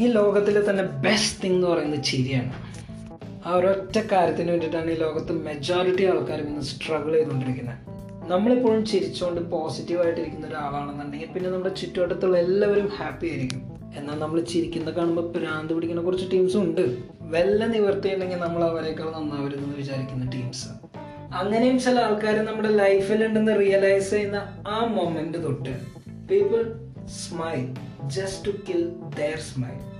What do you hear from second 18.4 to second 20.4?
അവരെക്കാൾ നന്നാവരുതെന്ന് വിചാരിക്കുന്ന